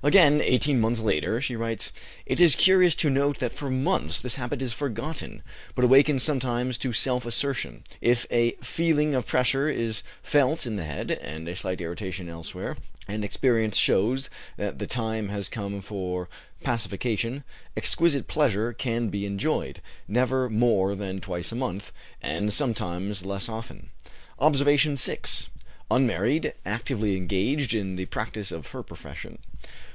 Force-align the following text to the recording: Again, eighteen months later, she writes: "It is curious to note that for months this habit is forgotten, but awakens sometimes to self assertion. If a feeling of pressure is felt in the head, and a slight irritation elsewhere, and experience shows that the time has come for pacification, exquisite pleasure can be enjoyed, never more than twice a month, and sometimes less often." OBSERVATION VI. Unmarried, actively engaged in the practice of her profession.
Again, 0.00 0.40
eighteen 0.40 0.80
months 0.80 1.00
later, 1.00 1.40
she 1.40 1.56
writes: 1.56 1.90
"It 2.24 2.40
is 2.40 2.54
curious 2.54 2.94
to 2.94 3.10
note 3.10 3.40
that 3.40 3.52
for 3.52 3.68
months 3.68 4.20
this 4.20 4.36
habit 4.36 4.62
is 4.62 4.72
forgotten, 4.72 5.42
but 5.74 5.84
awakens 5.84 6.22
sometimes 6.22 6.78
to 6.78 6.92
self 6.92 7.26
assertion. 7.26 7.82
If 8.00 8.24
a 8.30 8.52
feeling 8.62 9.12
of 9.16 9.26
pressure 9.26 9.68
is 9.68 10.04
felt 10.22 10.68
in 10.68 10.76
the 10.76 10.84
head, 10.84 11.10
and 11.10 11.48
a 11.48 11.56
slight 11.56 11.80
irritation 11.80 12.28
elsewhere, 12.28 12.76
and 13.08 13.24
experience 13.24 13.76
shows 13.76 14.30
that 14.56 14.78
the 14.78 14.86
time 14.86 15.30
has 15.30 15.48
come 15.48 15.80
for 15.80 16.28
pacification, 16.62 17.42
exquisite 17.76 18.28
pleasure 18.28 18.72
can 18.72 19.08
be 19.08 19.26
enjoyed, 19.26 19.80
never 20.06 20.48
more 20.48 20.94
than 20.94 21.20
twice 21.20 21.50
a 21.50 21.56
month, 21.56 21.90
and 22.22 22.52
sometimes 22.52 23.24
less 23.24 23.48
often." 23.48 23.88
OBSERVATION 24.38 24.94
VI. 24.94 25.18
Unmarried, 25.90 26.52
actively 26.64 27.16
engaged 27.16 27.74
in 27.74 27.96
the 27.96 28.04
practice 28.06 28.52
of 28.52 28.68
her 28.68 28.84
profession. 28.84 29.38